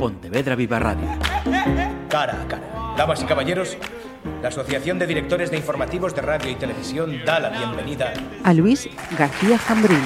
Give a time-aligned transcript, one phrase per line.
[0.00, 1.06] Pontevedra Viva Radio.
[2.08, 2.94] Cara a cara.
[2.96, 3.76] Damas y caballeros,
[4.40, 8.88] la Asociación de Directores de Informativos de Radio y Televisión da la bienvenida a Luis
[9.18, 10.00] García Jambrino.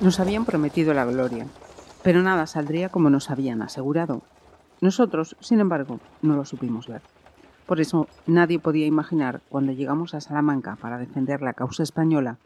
[0.00, 1.46] Nos habían prometido la gloria,
[2.02, 4.22] pero nada saldría como nos habían asegurado.
[4.80, 7.02] Nosotros, sin embargo, no lo supimos ver.
[7.68, 12.38] Por eso nadie podía imaginar, cuando llegamos a Salamanca para defender la causa española,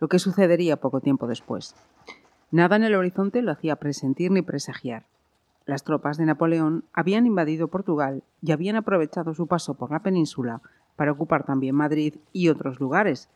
[0.00, 1.74] lo que sucedería poco tiempo después.
[2.50, 5.04] Nada en el horizonte lo hacía presentir ni presagiar.
[5.64, 10.60] Las tropas de Napoleón habían invadido Portugal y habían aprovechado su paso por la península
[10.94, 13.30] para ocupar también Madrid y otros lugares,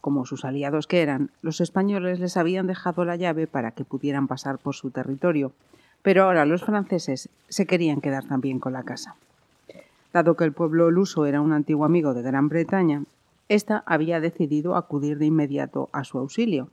[0.00, 4.26] como sus aliados que eran, los españoles les habían dejado la llave para que pudieran
[4.26, 5.52] pasar por su territorio,
[6.00, 9.16] pero ahora los franceses se querían quedar también con la casa.
[10.18, 13.04] Dado que el pueblo luso era un antiguo amigo de Gran Bretaña,
[13.48, 16.70] ésta había decidido acudir de inmediato a su auxilio.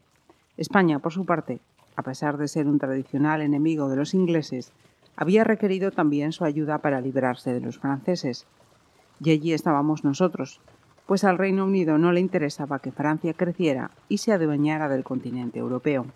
[0.57, 1.59] España, por su parte,
[1.95, 4.71] a pesar de ser un tradicional enemigo de los ingleses,
[5.15, 8.47] había requerido también su ayuda para librarse de los franceses.
[9.23, 10.59] Y allí estábamos nosotros,
[11.05, 15.59] pues al Reino Unido no le interesaba que Francia creciera y se adueñara del continente
[15.59, 16.07] europeo.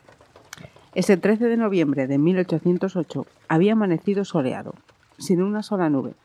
[0.95, 4.73] Ese 13 de noviembre de 1808 había amanecido soleado,
[5.19, 6.15] sin una sola nube.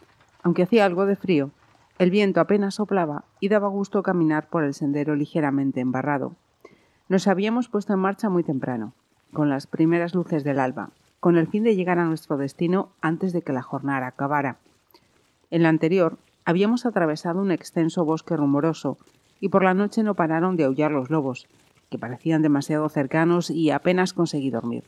[0.45, 1.51] Aunque hacía algo de frío,
[1.99, 6.37] el viento apenas soplaba y daba gusto caminar por el sendero ligeramente embarrado.
[7.09, 8.93] Nos habíamos puesto en marcha muy temprano,
[9.33, 13.33] con las primeras luces del alba, con el fin de llegar a nuestro destino antes
[13.33, 14.59] de que la jornada acabara.
[15.51, 18.99] En la anterior Habíamos atravesado un extenso bosque rumoroso
[19.41, 21.47] y por la noche no pararon de aullar los lobos,
[21.91, 24.85] que parecían demasiado cercanos y apenas conseguí dormir.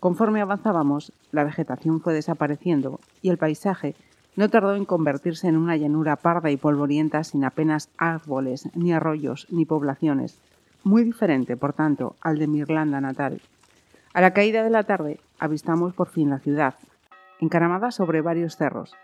[0.00, 3.94] Conforme avanzábamos, la vegetación fue desapareciendo y el paisaje
[4.36, 9.46] no tardó en convertirse en una llanura parda y polvorienta sin apenas árboles, ni arroyos,
[9.50, 10.40] ni poblaciones,
[10.82, 13.40] muy diferente, por tanto, al de mi Irlanda natal.
[14.12, 16.74] A la caída de la tarde avistamos por fin la ciudad,
[17.40, 18.94] encaramada sobre varios cerros,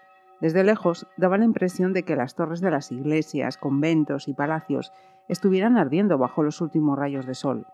[0.41, 4.93] desde lejos daba la impresión de que las torres de las iglesias, conventos y palacios
[5.29, 7.67] estuvieran ardiendo bajo los últimos rayos de sol.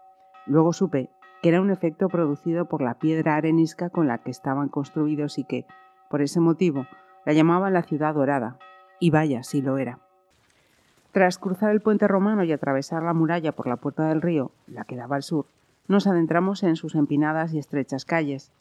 [0.46, 1.08] Luego supe
[1.42, 5.44] que era un efecto producido por la piedra arenisca con la que estaban construidos y
[5.44, 5.64] que,
[6.10, 6.86] por ese motivo,
[7.26, 8.56] la llamaban la ciudad dorada.
[8.98, 9.98] Y vaya, si lo era.
[11.12, 14.84] Tras cruzar el puente romano y atravesar la muralla por la puerta del río, la
[14.84, 15.46] que daba al sur,
[15.88, 18.52] nos adentramos en sus empinadas y estrechas calles,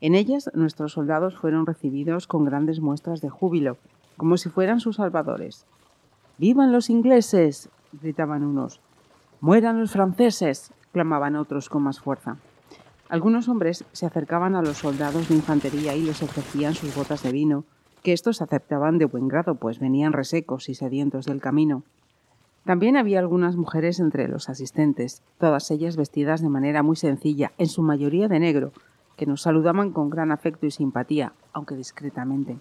[0.00, 3.76] en ellas nuestros soldados fueron recibidos con grandes muestras de júbilo,
[4.16, 5.66] como si fueran sus salvadores.
[6.38, 7.68] ¡Vivan los ingleses!
[8.00, 8.80] gritaban unos.
[9.40, 10.72] ¡Mueran los franceses!
[10.92, 12.36] clamaban otros con más fuerza.
[13.08, 17.32] Algunos hombres se acercaban a los soldados de infantería y les ofrecían sus botas de
[17.32, 17.64] vino,
[18.02, 21.82] que éstos aceptaban de buen grado, pues venían resecos y sedientos del camino.
[22.64, 27.66] También había algunas mujeres entre los asistentes, todas ellas vestidas de manera muy sencilla, en
[27.66, 28.72] su mayoría de negro,
[29.16, 32.58] que nos saludaban con gran afecto y simpatía, aunque discretamente.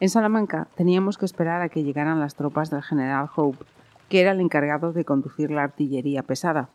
[0.00, 3.64] En Salamanca teníamos que esperar a que llegaran las tropas del general Hope,
[4.08, 6.68] que era el encargado de conducir la artillería pesada,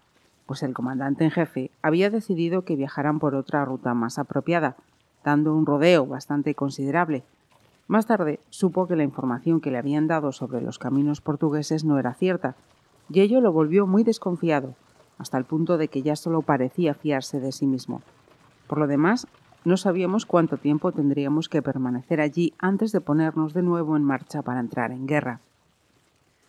[0.46, 4.76] pues el comandante en jefe había decidido que viajaran por otra ruta más apropiada,
[5.24, 7.24] dando un rodeo bastante considerable.
[7.92, 12.00] Más tarde supo que la información que le habían dado sobre los caminos portugueses no
[12.00, 12.56] era cierta,
[13.10, 14.76] y ello lo volvió muy desconfiado,
[15.18, 18.02] hasta el punto de que ya solo parecía fiarse de sí mismo.
[18.68, 19.28] Por lo demás,
[19.66, 24.42] no sabíamos cuánto tiempo tendríamos que permanecer allí antes de ponernos de nuevo en marcha
[24.42, 25.42] para entrar en guerra.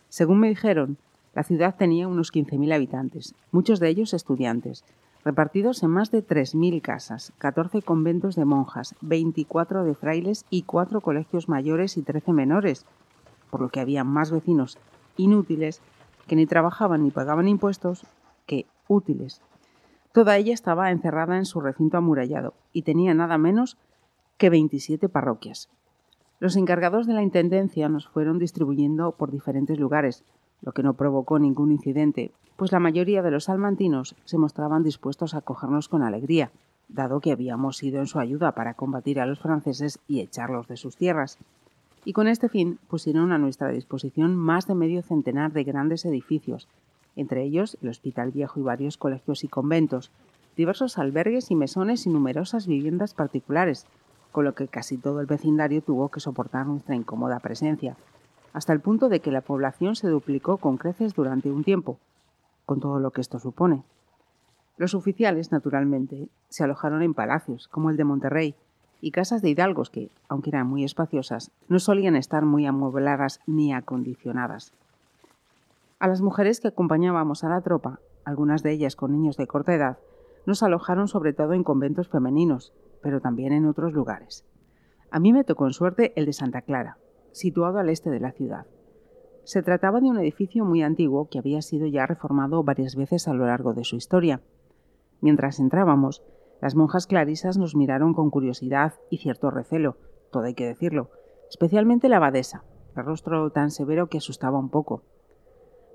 [0.07, 0.95] Según me dijeron,
[1.35, 4.85] la ciudad tenía unos 15.000 habitantes, muchos de ellos estudiantes,
[5.25, 11.01] repartidos en más de 3.000 casas, 14 conventos de monjas, 24 de frailes y 4
[11.01, 12.85] colegios mayores y 13 menores,
[13.49, 14.77] por lo que había más vecinos
[15.17, 15.81] inútiles
[16.27, 18.05] que ni trabajaban ni pagaban impuestos
[18.45, 19.41] que útiles
[20.13, 23.77] Toda ella estaba encerrada en su recinto amurallado y tenía nada menos
[24.37, 25.69] que 27 parroquias.
[26.39, 30.23] Los encargados de la Intendencia nos fueron distribuyendo por diferentes lugares,
[30.63, 35.33] lo que no provocó ningún incidente, pues la mayoría de los salmantinos se mostraban dispuestos
[35.33, 36.51] a acogernos con alegría,
[36.87, 40.77] dado que habíamos ido en su ayuda para combatir a los franceses y echarlos de
[40.77, 41.37] sus tierras.
[42.05, 46.67] Y con este fin pusieron a nuestra disposición más de medio centenar de grandes edificios,
[47.15, 50.11] entre ellos el Hospital Viejo y varios colegios y conventos,
[50.55, 53.85] diversos albergues y mesones y numerosas viviendas particulares,
[54.31, 57.95] con lo que casi todo el vecindario tuvo que soportar nuestra incómoda presencia,
[58.53, 61.97] hasta el punto de que la población se duplicó con creces durante un tiempo,
[62.65, 63.83] con todo lo que esto supone.
[64.77, 68.55] Los oficiales, naturalmente, se alojaron en palacios, como el de Monterrey,
[69.01, 73.73] y casas de hidalgos que, aunque eran muy espaciosas, no solían estar muy amuebladas ni
[73.73, 74.71] acondicionadas.
[75.99, 79.73] A las mujeres que acompañábamos a la tropa, algunas de ellas con niños de corta
[79.73, 79.97] edad,
[80.45, 82.71] nos alojaron sobre todo en conventos femeninos,
[83.01, 84.45] pero también en otros lugares.
[85.11, 86.97] A mí me tocó en suerte el de Santa Clara,
[87.33, 88.65] situado al este de la ciudad.
[89.43, 93.33] Se trataba de un edificio muy antiguo que había sido ya reformado varias veces a
[93.33, 94.41] lo largo de su historia.
[95.19, 96.23] Mientras entrábamos,
[96.61, 99.97] las monjas clarisas nos miraron con curiosidad y cierto recelo,
[100.31, 101.09] todo hay que decirlo,
[101.49, 102.63] especialmente la abadesa,
[102.95, 105.03] el rostro tan severo que asustaba un poco.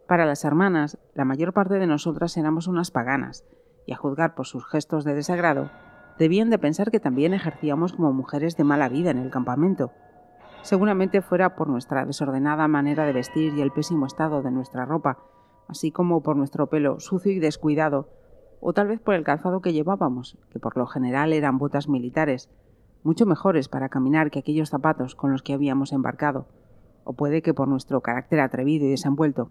[0.07, 3.45] Para las hermanas, la mayor parte de nosotras éramos unas paganas,
[3.87, 5.71] y a juzgar por sus gestos de desagrado,
[6.19, 9.93] debían de pensar que también ejercíamos como mujeres de mala vida en el campamento.
[10.69, 15.17] Seguramente fuera por nuestra desordenada manera de vestir y el pésimo estado de nuestra ropa,
[15.67, 18.11] así como por nuestro pelo sucio y descuidado,
[18.61, 22.51] o tal vez por el calzado que llevábamos, que por lo general eran botas militares,
[23.03, 26.49] mucho mejores para caminar que aquellos zapatos con los que habíamos embarcado,
[27.03, 29.51] o puede que por nuestro carácter atrevido y desenvuelto.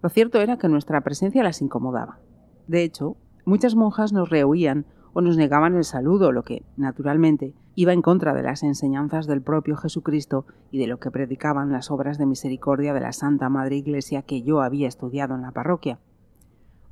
[0.00, 2.18] Lo cierto era que nuestra presencia las incomodaba.
[2.66, 7.92] De hecho, muchas monjas nos rehuían o nos negaban el saludo, lo que, naturalmente, iba
[7.92, 12.18] en contra de las enseñanzas del propio Jesucristo y de lo que predicaban las obras
[12.18, 16.00] de misericordia de la Santa Madre Iglesia que yo había estudiado en la parroquia.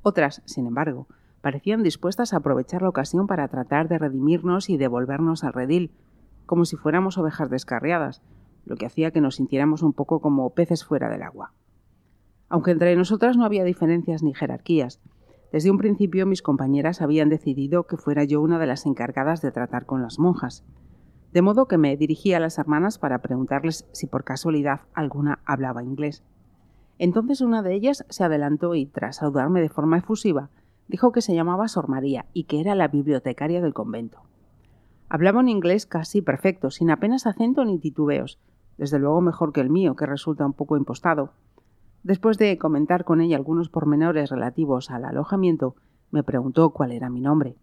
[0.02, 1.08] Otras, sin embargo,
[1.40, 5.90] parecían dispuestas a aprovechar la ocasión para tratar de redimirnos y devolvernos al redil,
[6.46, 8.22] como si fuéramos ovejas descarriadas,
[8.64, 11.52] lo que hacía que nos sintiéramos un poco como peces fuera del agua.
[12.48, 15.00] Aunque entre nosotras no había diferencias ni jerarquías,
[15.52, 19.52] desde un principio mis compañeras habían decidido que fuera yo una de las encargadas de
[19.52, 20.64] tratar con las monjas,
[21.32, 25.82] de modo que me dirigí a las hermanas para preguntarles si por casualidad alguna hablaba
[25.82, 26.24] inglés.
[26.98, 30.50] Entonces una de ellas se adelantó y, tras saludarme de forma efusiva,
[30.88, 34.22] dijo que se llamaba Sor María y que era la bibliotecaria del convento.
[35.08, 38.40] Hablaba un inglés casi perfecto, sin apenas acento ni titubeos,
[38.76, 41.32] desde luego mejor que el mío, que resulta un poco impostado.
[42.06, 45.74] Después de comentar con ella algunos pormenores relativos al alojamiento,
[46.12, 47.56] me preguntó cuál era mi nombre.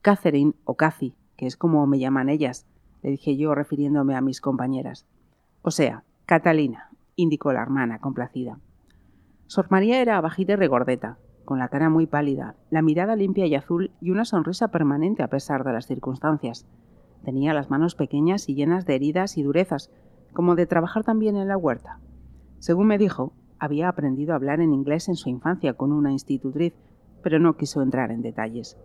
[0.00, 2.68] Catherine o Cathy, que es como me llaman ellas,
[3.02, 5.08] le dije yo refiriéndome a mis compañeras.
[5.62, 8.60] O sea, Catalina, indicó la hermana, complacida.
[9.48, 13.56] Sor María era bajita y regordeta, con la cara muy pálida, la mirada limpia y
[13.56, 16.64] azul y una sonrisa permanente a pesar de las circunstancias.
[17.24, 19.90] Tenía las manos pequeñas y llenas de heridas y durezas,
[20.32, 21.98] como de trabajar también en la huerta.
[22.60, 23.32] Según me dijo,
[23.64, 26.74] había aprendido a hablar en inglés en su infancia con una institutriz,
[27.22, 28.76] pero no quiso entrar en detalles.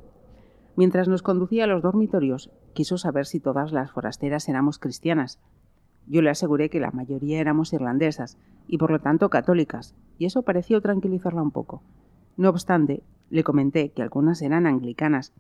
[0.76, 5.40] Mientras nos conducía a los dormitorios, quiso saber si todas las forasteras éramos cristianas,
[6.08, 8.38] yo le aseguré que la mayoría éramos irlandesas
[8.68, 11.84] y por lo tanto católicas, y eso pareció tranquilizarla un poco.
[12.36, 15.34] No obstante, le comenté que algunas eran anglicanas,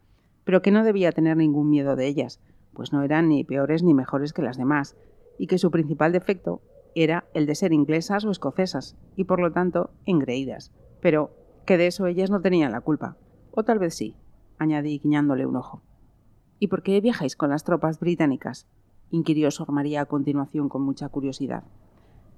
[0.43, 2.39] pero que no debía tener ningún miedo de ellas,
[2.73, 4.95] pues no eran ni peores ni mejores que las demás,
[5.39, 6.61] y que su principal defecto
[6.95, 10.71] era el de ser inglesas o escocesas, y por lo tanto engreídas,
[11.01, 11.31] pero
[11.65, 13.17] que de eso ellas no tenían la culpa.
[13.51, 14.15] O tal vez sí,
[14.57, 15.81] añadí guiñándole un ojo.
[16.59, 18.67] ¿Y por qué viajáis con las tropas británicas?
[19.11, 21.63] inquirió Sor María a continuación con mucha curiosidad.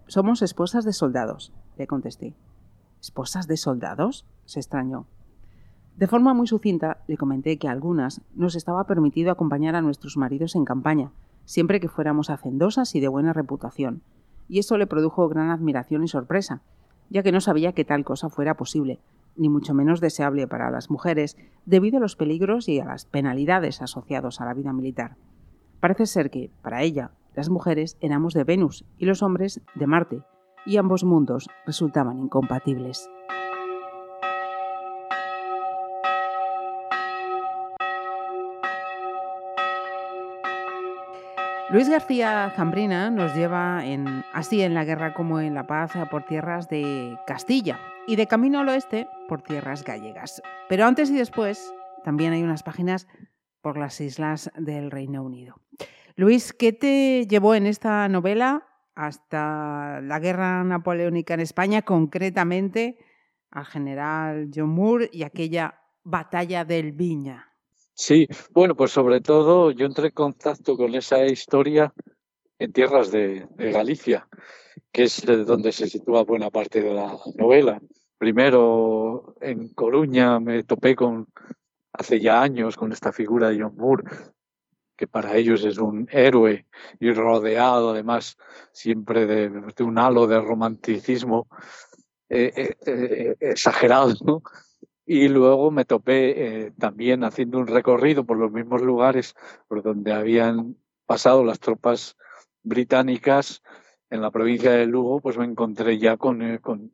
[0.08, 2.36] Somos esposas de soldados, le contesté.
[3.02, 4.26] ¿Esposas de soldados?
[4.46, 5.08] se extrañó.
[5.98, 10.18] De forma muy sucinta le comenté que a algunas nos estaba permitido acompañar a nuestros
[10.18, 11.12] maridos en campaña,
[11.46, 14.02] siempre que fuéramos hacendosas y de buena reputación,
[14.52, 16.62] y eso le produjo gran admiración y sorpresa,
[17.10, 19.00] ya que no sabía que tal cosa fuera posible,
[19.38, 23.82] ni mucho menos deseable para las mujeres, debido a los peligros y a las penalidades
[23.82, 25.16] asociados a la vida militar.
[25.80, 30.22] Parece ser que, para ella, las mujeres éramos de Venus y los hombres de Marte,
[30.66, 33.10] y ambos mundos resultaban incompatibles.
[41.72, 43.82] Luis García Zambrina nos lleva
[44.34, 48.60] así en la guerra como en la paz por tierras de Castilla y de camino
[48.60, 50.44] al oeste por tierras gallegas.
[50.68, 51.74] Pero antes y después
[52.04, 53.08] también hay unas páginas
[53.62, 55.62] por las islas del Reino Unido.
[56.18, 62.98] Luis, ¿qué te llevó en esta novela hasta la guerra napoleónica en España, concretamente
[63.50, 67.51] al general John Moore y aquella batalla del Viña?
[68.04, 71.94] Sí, bueno, pues sobre todo yo entré en contacto con esa historia
[72.58, 74.28] en tierras de, Galicia,
[74.92, 77.80] que es donde se sitúa buena parte de la novela.
[78.18, 81.28] Primero en Coruña me topé con
[81.94, 84.04] hace ya años con esta figura de John Moore,
[84.98, 86.66] que para ellos es un héroe
[87.00, 88.36] y rodeado además
[88.72, 91.48] siempre de, un halo de romanticismo
[92.30, 94.42] eh, eh, eh, exagerado, ¿no?
[95.14, 99.36] Y luego me topé también haciendo un recorrido por los mismos lugares
[99.68, 102.16] por donde habían pasado las tropas
[102.64, 103.62] británicas
[104.10, 106.92] en la provincia de Lugo, pues me encontré ya con, con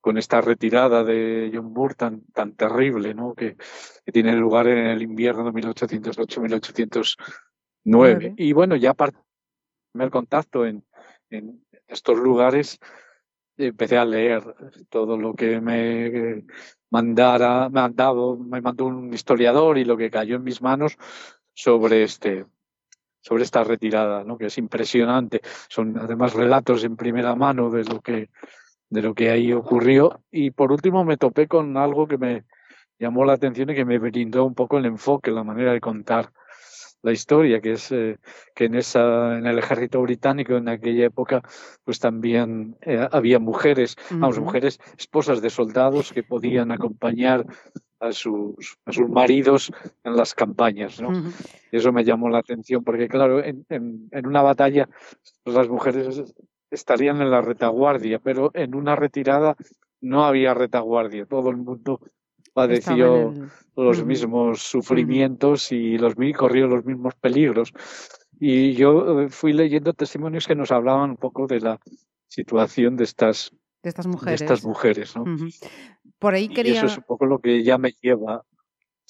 [0.00, 3.34] con esta retirada de John Moore tan, tan terrible, ¿no?
[3.34, 3.58] Que,
[4.04, 8.34] que tiene lugar en el invierno de 1808-1809.
[8.36, 9.12] Y bueno, ya para
[9.92, 10.84] primer contacto en,
[11.28, 12.78] en estos lugares,
[13.58, 14.42] empecé a leer
[14.88, 16.46] todo lo que me
[16.90, 20.96] mandara, mandado, me mandó un historiador y lo que cayó en mis manos
[21.54, 22.46] sobre este
[23.22, 24.38] sobre esta retirada, ¿no?
[24.38, 25.42] que es impresionante.
[25.68, 28.30] Son además relatos en primera mano de lo que
[28.88, 30.22] de lo que ahí ocurrió.
[30.30, 32.44] Y por último me topé con algo que me
[32.98, 36.32] llamó la atención y que me brindó un poco el enfoque, la manera de contar
[37.02, 38.18] la historia, que es eh,
[38.54, 41.42] que en esa, en el ejército británico en aquella época,
[41.84, 47.46] pues también eh, había mujeres, vamos, mujeres esposas de soldados que podían acompañar
[48.00, 49.72] a sus, a sus maridos
[50.04, 51.10] en las campañas, ¿no?
[51.70, 54.88] Eso me llamó la atención, porque claro, en, en, en una batalla
[55.42, 56.22] pues las mujeres
[56.70, 59.56] estarían en la retaguardia, pero en una retirada
[60.00, 62.00] no había retaguardia, todo el mundo
[62.52, 63.32] padeció
[63.76, 67.72] los mismos sufrimientos y los, corrió los mismos peligros.
[68.38, 71.78] Y yo eh, fui leyendo testimonios que nos hablaban un poco de la
[72.28, 73.52] situación de estas,
[73.82, 74.40] de estas mujeres.
[74.40, 75.24] estas mujeres ¿no?
[76.18, 76.74] Por ahí quería...
[76.74, 78.44] Y eso es un poco lo que ya me lleva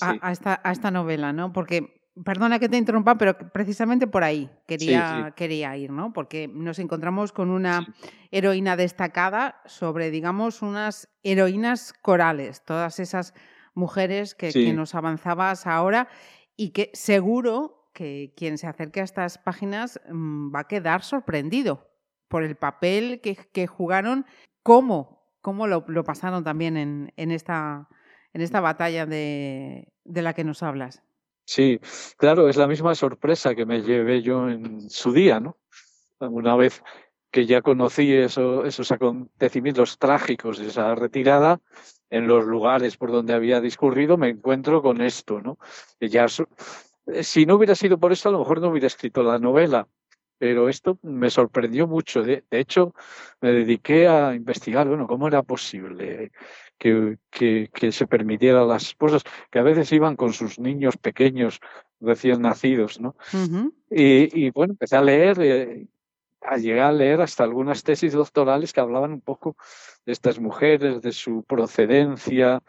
[0.00, 1.52] a, esta, a esta novela, ¿no?
[1.52, 6.12] Porque Perdona que te interrumpa, pero precisamente por ahí quería, quería ir, ¿no?
[6.12, 7.94] Porque nos encontramos con una
[8.30, 13.32] heroína destacada sobre, digamos, unas heroínas corales, todas esas
[13.74, 16.08] mujeres que, que, nos avanzabas ahora
[16.56, 21.90] y que seguro que quien se acerque a estas páginas mm, va a quedar sorprendido
[22.28, 24.26] por el papel que, que jugaron,
[24.62, 27.88] cómo, cómo lo, lo pasaron también en, en, esta,
[28.32, 31.02] en esta batalla de, de la que nos hablas.
[31.52, 31.80] Sí,
[32.16, 35.59] claro, es la misma sorpresa que me llevé yo en su día, ¿no?
[36.21, 36.80] Una vez
[37.33, 41.61] que ya conocí eso, esos acontecimientos trágicos de esa retirada,
[42.09, 45.59] en los lugares por donde había discurrido, me encuentro con esto, ¿no?
[46.00, 46.26] ya,
[47.07, 49.88] eh, si no hubiera sido por esto, a lo mejor no hubiera escrito la novela,
[50.38, 52.23] pero esto me sorprendió mucho.
[52.23, 52.95] De, de hecho,
[53.40, 56.30] me dediqué a investigar, bueno, cómo era posible
[56.80, 61.60] que, que, se permitiera a las esposas, que a veces iban con sus niños pequeños
[62.00, 63.14] recién nacidos, ¿no?
[63.90, 65.87] y, y, bueno, empecé a leer, eh,
[66.40, 69.56] a llegar a leer hasta algunas tesis doctorales que hablaban un poco
[70.06, 72.62] de estas mujeres, de su procedencia,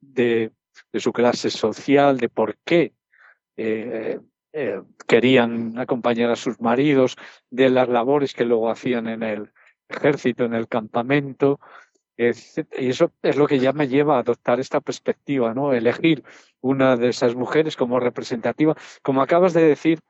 [0.00, 0.52] de,
[0.92, 2.94] de su clase social, de por qué
[3.56, 4.20] eh,
[4.52, 7.16] eh, querían acompañar a sus maridos,
[7.50, 9.52] de las labores que luego hacían en el
[9.88, 11.58] ejército, en el campamento,
[12.18, 15.72] y eso es lo que ya me lleva a adoptar esta perspectiva, ¿no?
[15.72, 16.24] Elegir
[16.60, 18.74] una de esas mujeres como representativa.
[19.02, 20.00] Como acabas de decir,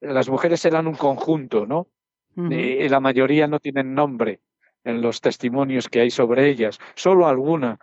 [0.00, 1.88] las mujeres eran un conjunto, ¿no?
[2.36, 4.40] y la mayoría no tienen nombre
[4.82, 7.78] en los testimonios que hay sobre ellas, solo alguna.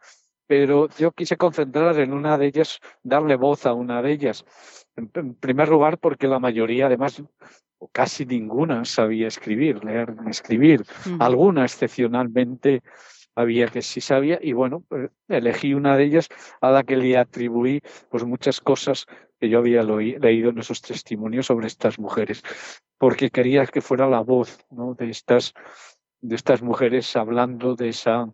[0.45, 4.45] Pero yo quise concentrar en una de ellas, darle voz a una de ellas.
[4.97, 7.23] En, primer lugar, porque la mayoría, además,
[7.77, 10.83] o casi ninguna sabía escribir, leer, escribir.
[11.19, 12.83] Alguna, excepcionalmente,
[13.35, 16.27] había que sí sabía y bueno, pues, elegí una de ellas
[16.59, 19.05] a la que le atribuí pues muchas cosas
[19.39, 22.43] que yo había leído en esos testimonios sobre estas mujeres,
[22.97, 24.93] porque quería que fuera la voz ¿no?
[24.93, 25.53] de, estas,
[26.21, 28.31] de estas mujeres hablando de esa,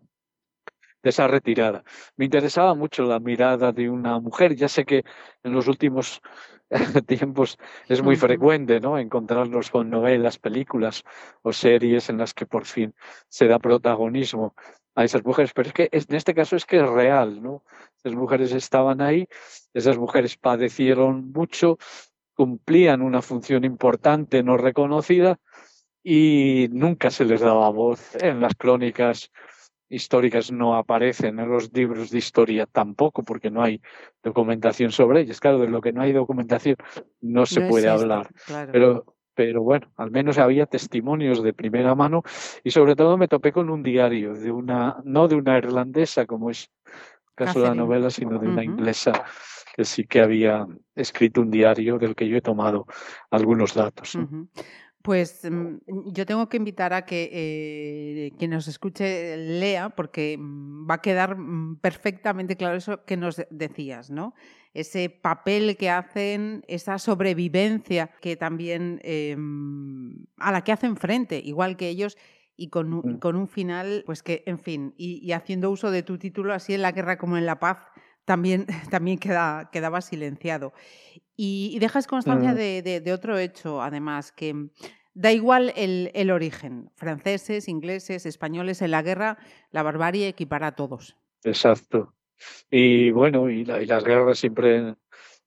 [1.02, 1.82] de esa retirada.
[2.16, 5.04] Me interesaba mucho la mirada de una mujer, ya sé que
[5.42, 6.20] en los últimos
[7.06, 7.56] tiempos
[7.88, 8.98] es muy frecuente ¿no?
[8.98, 11.04] encontrarnos con novelas, películas
[11.42, 12.94] o series en las que por fin
[13.28, 14.54] se da protagonismo
[14.98, 17.62] a esas mujeres, pero es que en este caso es que es real, ¿no?
[18.02, 19.28] Esas mujeres estaban ahí,
[19.72, 21.78] esas mujeres padecieron mucho,
[22.34, 25.38] cumplían una función importante no reconocida
[26.02, 28.16] y nunca se les daba voz.
[28.16, 29.30] En las crónicas
[29.88, 33.80] históricas no aparecen, en los libros de historia tampoco, porque no hay
[34.24, 35.38] documentación sobre ellas.
[35.38, 36.74] Claro, de lo que no hay documentación
[37.20, 38.30] no se puede hablar.
[38.72, 39.04] Pero
[39.38, 42.24] pero bueno, al menos había testimonios de primera mano
[42.64, 46.50] y sobre todo me topé con un diario de una, no de una irlandesa como
[46.50, 49.12] es el caso de la novela, sino de una inglesa
[49.76, 50.66] que sí que había
[50.96, 52.86] escrito un diario del que yo he tomado
[53.30, 54.18] algunos datos.
[55.02, 55.76] Pues mm,
[56.12, 61.00] yo tengo que invitar a que eh, quien nos escuche lea, porque mm, va a
[61.00, 64.34] quedar mm, perfectamente claro eso que nos decías, ¿no?
[64.74, 71.76] Ese papel que hacen, esa sobrevivencia que también em, a la que hacen frente, igual
[71.76, 72.16] que ellos,
[72.56, 76.18] y con un, con un final, pues que, en fin, y, haciendo uso de tu
[76.18, 77.78] título, así en la guerra como en la paz,
[78.24, 80.72] también, también queda, quedaba silenciado.
[81.36, 84.70] Y, dejas constancia de, de, otro hecho, además, que
[85.18, 89.36] Da igual el, el, origen, franceses, ingleses, españoles, en la guerra
[89.72, 91.16] la barbarie equipara a todos.
[91.42, 92.14] Exacto.
[92.70, 94.94] Y bueno, y, y las guerras siempre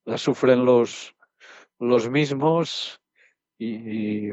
[0.05, 1.15] las sufren los,
[1.79, 3.01] los mismos
[3.57, 4.31] y,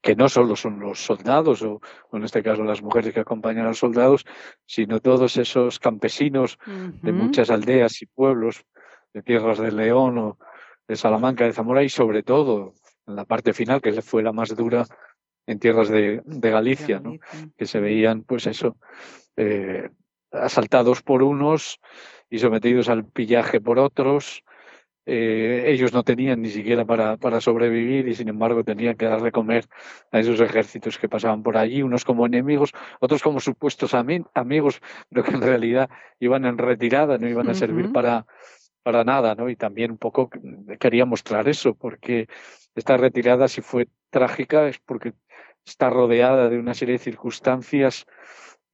[0.00, 1.80] que no solo son los soldados o,
[2.12, 4.26] en este caso las mujeres que acompañan a los soldados,
[4.66, 8.66] sino todos esos campesinos de muchas aldeas y pueblos
[9.14, 10.38] de Tierras de León o
[10.86, 12.74] de Salamanca, de Zamora y sobre todo
[13.06, 14.84] en la parte final, que fue la más dura
[15.46, 17.18] en tierras de, Galicia, ¿no?
[17.56, 18.76] que se veían, pues eso,
[19.36, 19.88] eh,
[20.34, 21.80] asaltados por unos
[22.30, 24.44] y sometidos al pillaje por otros,
[25.06, 29.32] eh, ellos no tenían ni siquiera para, para, sobrevivir y sin embargo tenían que darle
[29.32, 29.66] comer
[30.10, 35.22] a esos ejércitos que pasaban por allí, unos como enemigos, otros como supuestos amigos, pero
[35.22, 38.24] que en realidad iban en retirada, no iban a servir para,
[38.82, 39.50] para nada, ¿no?
[39.50, 40.30] Y también un poco
[40.80, 42.28] quería mostrar eso, porque
[42.74, 45.12] esta retirada, si fue trágica, es porque
[45.66, 48.06] está rodeada de una serie de circunstancias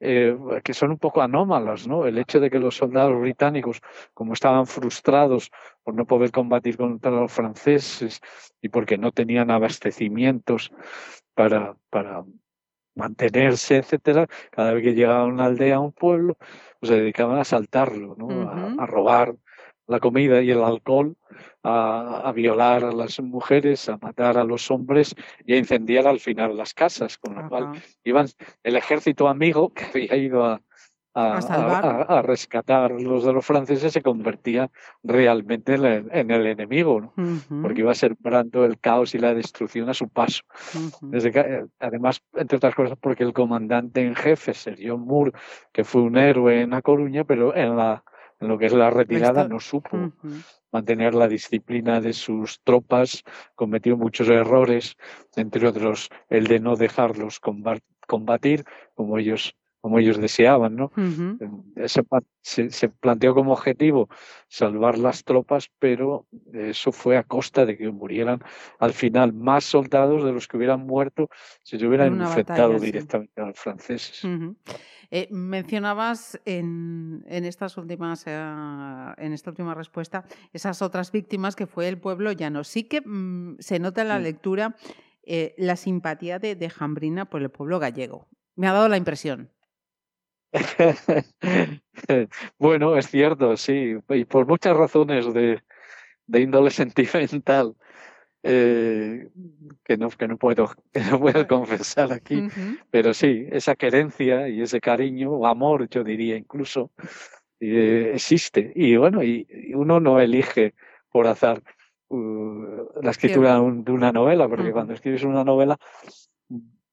[0.01, 2.07] eh, que son un poco anómalas, ¿no?
[2.07, 3.81] El hecho de que los soldados británicos,
[4.15, 5.51] como estaban frustrados
[5.85, 8.21] por no poder combatir contra los franceses
[8.63, 10.73] y porque no tenían abastecimientos
[11.35, 12.25] para, para
[12.95, 16.37] mantenerse, etcétera, cada vez que llegaban a una aldea, a un pueblo,
[16.79, 18.81] pues se dedicaban a asaltarlo, ¿no?
[18.81, 19.35] a, robar
[19.91, 21.17] la comida y el alcohol,
[21.65, 26.57] a, violar a las mujeres, a matar a los hombres y a incendiar al final
[26.57, 27.73] las casas, con lo cual
[28.05, 28.29] iban
[28.63, 30.61] el ejército amigo que había ido a,
[31.13, 34.71] a, rescatar los de los franceses se convertía
[35.03, 37.13] realmente en el, enemigo,
[37.63, 40.45] porque iba a sembrando el caos y la destrucción a su paso.
[41.03, 45.33] Desde además, entre otras cosas, porque el comandante en jefe, Sergio Moore,
[45.73, 48.05] que fue un héroe en La Coruña, pero en la
[48.41, 50.13] en lo que es la retirada, no supo
[50.73, 53.23] mantener la disciplina de sus tropas,
[53.55, 54.97] cometió muchos errores,
[55.37, 57.41] entre otros el de no dejarlos
[58.07, 60.93] combatir como ellos como ellos deseaban, ¿no?
[61.73, 64.09] se, planteó como objetivo
[64.49, 68.41] salvar las tropas, pero eso fue a costa de que murieran
[68.79, 71.31] al final más soldados de los que hubieran muerto
[71.63, 74.23] si se hubieran infectado directamente a los franceses.
[75.13, 81.67] Eh, mencionabas en, en, estas últimas, eh, en esta última respuesta esas otras víctimas que
[81.67, 82.63] fue el pueblo llano.
[82.63, 84.77] Sí que mm, se nota en la lectura
[85.25, 88.29] eh, la simpatía de, de Jambrina por el pueblo gallego.
[88.55, 89.51] Me ha dado la impresión.
[92.59, 95.63] bueno, es cierto, sí, y por muchas razones de,
[96.27, 97.75] de índole sentimental.
[98.43, 99.29] Eh,
[99.85, 102.49] que, no, que, no puedo, que no puedo confesar aquí,
[102.91, 106.91] pero sí, esa querencia y ese cariño o amor, yo diría incluso,
[107.61, 108.73] eh, existe.
[108.75, 110.75] Y bueno, y, uno no elige
[111.11, 111.63] por azar
[112.09, 115.79] uh, la escritura de una novela, porque cuando escribes una novela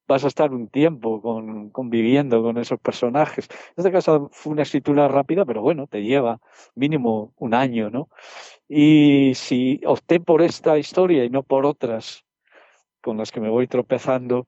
[0.08, 3.48] vas a estar un tiempo con, conviviendo con esos personajes.
[3.50, 6.40] En este caso fue una escritura rápida, pero bueno, te lleva
[6.76, 8.10] mínimo un año, ¿no?
[8.68, 12.26] Y si opté por esta historia y no por otras
[13.02, 14.48] con las que me voy tropezando,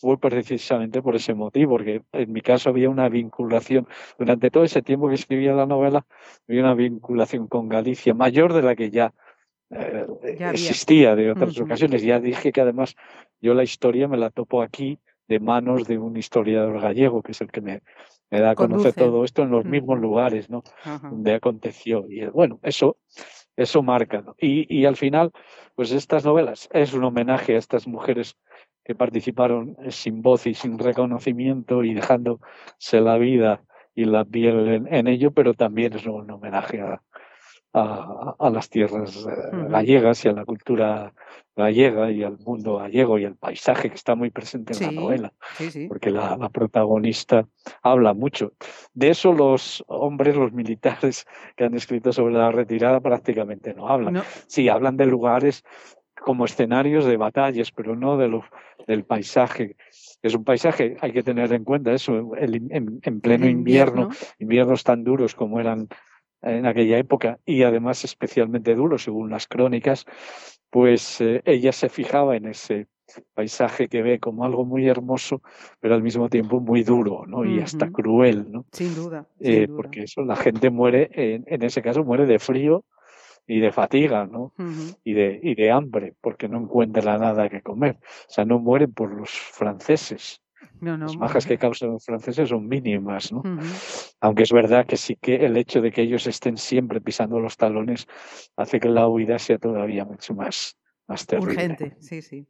[0.00, 4.82] fue precisamente por ese motivo, porque en mi caso había una vinculación, durante todo ese
[4.82, 6.06] tiempo que escribía la novela,
[6.48, 9.12] había una vinculación con Galicia mayor de la que ya
[9.70, 10.06] eh,
[10.52, 12.02] existía de otras ocasiones.
[12.02, 12.96] Ya dije que además
[13.40, 14.98] yo la historia me la topo aquí
[15.28, 17.82] de manos de un historiador gallego, que es el que me,
[18.30, 20.64] me da a conocer todo esto en los mismos lugares, ¿no?
[21.02, 22.04] Donde aconteció.
[22.08, 22.96] Y bueno, eso,
[23.56, 24.24] eso marca.
[24.38, 25.30] Y, y al final,
[25.76, 28.36] pues estas novelas es un homenaje a estas mujeres
[28.84, 33.62] que participaron sin voz y sin reconocimiento y dejándose la vida
[33.94, 37.02] y la piel en ello, pero también es un homenaje a,
[37.72, 39.30] a, las tierras eh,
[39.68, 41.12] gallegas y a la cultura
[41.56, 45.32] gallega y al mundo gallego y al paisaje que está muy presente en la novela,
[45.88, 47.46] porque la, protagonista
[47.82, 48.52] habla mucho.
[48.94, 54.22] De eso los hombres, los militares que han escrito sobre la retirada prácticamente no hablan.
[54.46, 55.64] Sí, hablan de lugares
[56.20, 58.44] como escenarios de batallas, pero no de lo,
[58.86, 59.76] del paisaje.
[60.22, 65.34] Es un paisaje, hay que tener en cuenta eso, en, pleno invierno, inviernos tan duros
[65.34, 65.88] como eran
[66.42, 70.06] en aquella época y además especialmente duro según las crónicas,
[70.70, 72.86] pues eh, ella se fijaba en ese
[73.34, 75.42] paisaje que ve como algo muy hermoso,
[75.80, 77.44] pero al mismo tiempo muy duro, ¿no?
[77.44, 78.66] Y hasta cruel, ¿no?
[78.72, 79.26] Sin duda.
[79.40, 82.84] Eh, porque eso, la gente muere, en, en, ese caso muere de frío
[83.46, 84.52] y de fatiga, ¿no?
[85.02, 87.96] y, de, y de hambre, porque no encuentra nada que comer.
[88.00, 90.40] O sea, no mueren por los franceses,
[90.80, 93.42] las bajas que causan los franceses son mínimas, ¿no?
[94.20, 97.56] Aunque es verdad que sí que el hecho de que ellos estén siempre pisando los
[97.56, 98.06] talones
[98.56, 101.54] hace que la huida sea todavía mucho más, más terrible.
[101.54, 102.46] Urgente, sí, sí.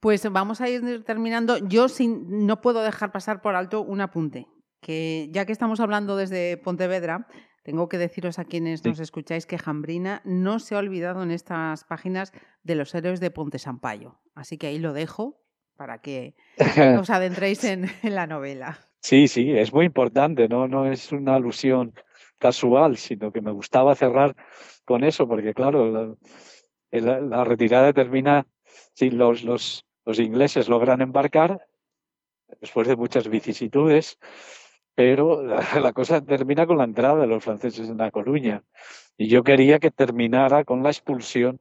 [0.00, 1.58] Pues vamos a ir terminando.
[1.58, 4.46] Yo sin, no puedo dejar pasar por alto un apunte,
[4.80, 7.26] que ya que estamos hablando desde Pontevedra,
[7.64, 11.84] tengo que deciros a quienes nos escucháis que Jambrina no se ha olvidado en estas
[11.84, 12.32] páginas
[12.62, 14.20] de los héroes de Ponte Sampaio.
[14.34, 15.42] Así que ahí lo dejo
[15.78, 16.34] para que
[17.00, 18.78] os adentréis en, la novela.
[19.00, 20.66] Sí, sí, es muy importante, ¿no?
[20.66, 21.94] No es una alusión
[22.38, 24.34] casual, sino que me gustaba cerrar
[24.84, 26.18] con eso, porque claro,
[26.90, 28.46] la, retirada termina
[28.94, 31.64] si los, los, los ingleses logran embarcar,
[32.60, 34.18] después de muchas vicisitudes,
[34.96, 35.44] pero
[35.80, 38.64] la, cosa termina con la entrada de los franceses en La Coruña.
[39.16, 41.60] Y yo quería que terminara con la expulsión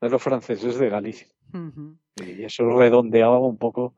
[0.00, 1.28] de los franceses de Galicia.
[2.24, 3.94] Y eso redondeaba un poco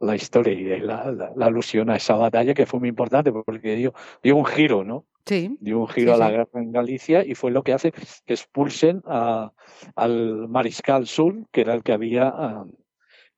[0.00, 4.36] la historia y la, alusión a esa batalla que fue muy importante porque dio, dio
[4.36, 5.06] un giro, ¿no?
[5.24, 5.56] Sí.
[5.60, 9.02] Dio un giro a la guerra en Galicia y fue lo que hace que expulsen
[9.06, 12.64] al mariscal Sul, que era el que había, ah,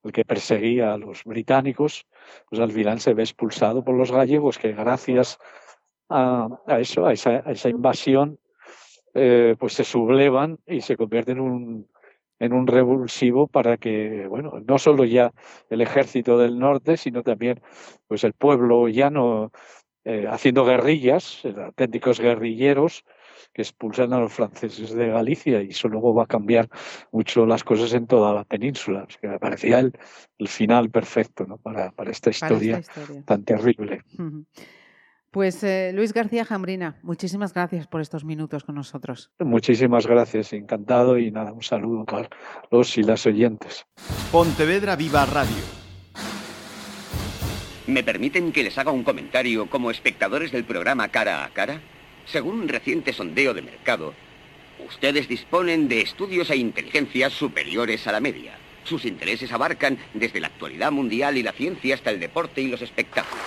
[0.02, 2.06] el que perseguía a los británicos
[2.48, 5.38] pues al final se ve expulsado por los gallegos que gracias
[6.08, 8.38] a, eso, a esa, invasión,
[9.14, 11.88] eh, pues se sublevan y se convierten en un,
[12.38, 15.32] en un revulsivo para que, bueno, no solo ya
[15.70, 17.60] el ejército del norte, sino también
[18.06, 19.50] pues el pueblo llano
[20.04, 23.04] eh, haciendo guerrillas, auténticos guerrilleros,
[23.52, 26.68] que expulsan a los franceses de Galicia y eso luego va a cambiar
[27.12, 29.06] mucho las cosas en toda la península.
[29.20, 29.92] que me parecía el,
[30.48, 31.58] final perfecto ¿no?
[31.58, 32.80] para, para, esta historia
[33.26, 34.02] tan terrible.
[35.30, 39.30] Pues eh, Luis García Jambrina, muchísimas gracias por estos minutos con nosotros.
[39.38, 42.30] Muchísimas gracias, encantado y nada, un saludo para
[42.70, 43.86] los y las oyentes.
[44.32, 45.78] Pontevedra Viva Radio.
[47.86, 51.80] ¿Me permiten que les haga un comentario como espectadores del programa Cara a Cara?
[52.24, 54.14] Según un reciente sondeo de mercado,
[54.86, 58.58] ustedes disponen de estudios e inteligencias superiores a la media.
[58.84, 62.80] Sus intereses abarcan desde la actualidad mundial y la ciencia hasta el deporte y los
[62.80, 63.44] espectáculos.